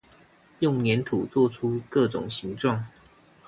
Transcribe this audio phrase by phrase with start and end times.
[0.57, 2.85] 用黏土做出各種形狀